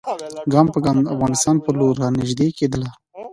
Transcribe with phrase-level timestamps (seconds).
[0.51, 2.89] ګام په ګام د افغانستان پر لور را نیژدې کېدله.